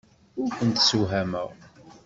[0.41, 1.49] Ur kent-ssewhameɣ.